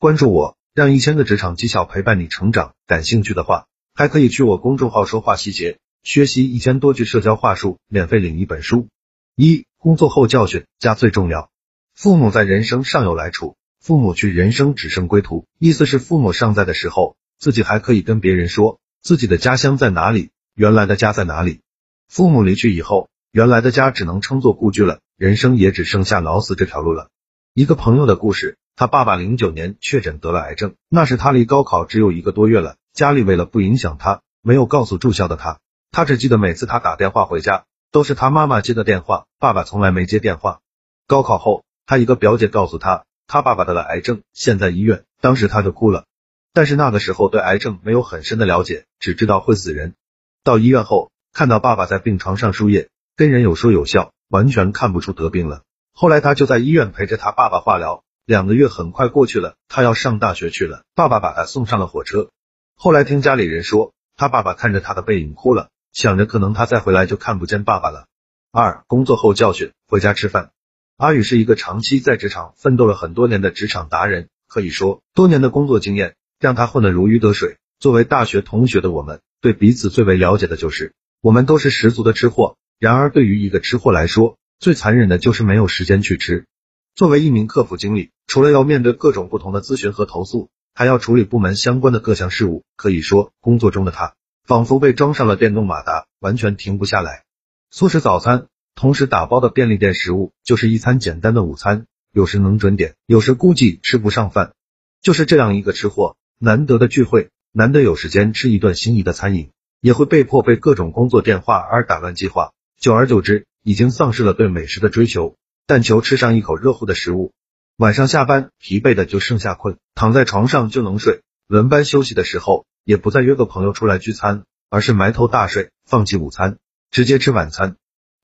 [0.00, 2.72] 关注我，让一千个职场技巧陪伴你成长。
[2.86, 8.88] 感兴趣的话，还可以去我公众号说话细节，学习一千多句社交话术，免费领一本书。
[9.36, 11.50] 一、工作后教训，家最重要。
[11.94, 15.44] 父母在人生尚有来处，父母去人生只剩归途。
[15.58, 21.60] 意思是父母尚在的时候，自己还可以跟别人说自己的家乡在哪里，原来的家在哪里。
[22.08, 27.10] 父母离去以后，原来的家只能称作故居了，人生也只剩下老死这条路了。
[27.52, 40.60] 一个朋友的故事，他爸爸零九年确诊得了癌症，那时他离高考只有一个多月了，家里为了不影响他，没有告诉住校的他，他只记得每次他打电话回家，都是他妈妈接的电话，爸爸从来没接电话。
[41.06, 41.62] 高考后。
[41.84, 45.04] 他一个表姐告诉他，他爸爸得了癌症，现在医院。
[45.20, 46.06] 当时他就哭了，
[46.54, 49.94] 但是那个时候对癌症没有很深的了解，只知道会死人。
[50.42, 55.64] 到医院后，看到爸爸在病床上输液，跟人有说有笑，完全看不出得病了。
[55.92, 62.30] 后来他就在医院陪着他爸爸化疗，两个月很快过去了，他要上大学去了，爸爸把他送上了火车。
[62.76, 68.06] 后来听家里人说，他爸爸看着他的背影哭了，想着可能他再回来就看不见爸爸了。
[68.52, 70.52] 二，工作后教训，回家吃饭。
[70.96, 77.58] 阿宇是一个长期在职场奋斗了很多年的职场达人，可以说多年的工作经验让他混得如鱼得水。
[77.80, 82.56] 作为大学同学的我们，对彼此最为了解的就是我们都是十足的吃货。
[82.78, 86.46] 然而，对于一个吃货来说，最残忍的就是没有时间去吃。
[86.94, 92.64] 作为一名客服经理，除了要面对各种不同的咨询和投诉，还要处理部门相关的各项事务。
[92.76, 97.24] 可以说，工作中的他仿佛被装上了电动马达，完全停不下来。
[97.70, 98.46] 素食早餐。
[98.76, 104.54] 同时打包的便利店食物就是一餐简单的午餐，有时能准点，有时估计吃不上饭。
[105.02, 109.50] 就是这样一个吃货，难得的聚会，难得有时间吃一顿心仪的餐饮，
[109.82, 112.52] 也会被迫被各种工作电话而打乱计划。
[112.78, 115.34] 久而久之，已经丧失了对美食的追求，
[115.70, 117.30] 但求吃上一口热乎的食物。
[117.76, 121.22] 晚上下班，疲惫的就剩下困，躺在床上就能睡。
[121.46, 126.58] 轮班休息的时候，也不再约个朋友出来聚餐，而是埋头大睡，放弃午餐，
[126.90, 127.76] 直接吃晚餐。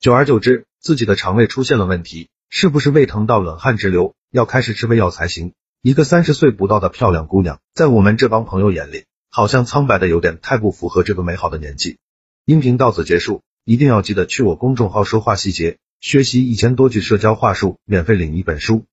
[0.00, 5.52] 久而久之，自己的肠胃出现了问题，是不是胃疼到冷汗直流，要开始吃胃药才行？
[5.82, 11.98] 一个三十岁不到的漂亮姑娘，在我们这帮朋友眼里，好像苍白的有点太不符合这个美好的年纪。
[12.46, 18.86] 音频到此结束，一定要记得去我公众号说话细节，学习一千多句社交话术，免费领一本书。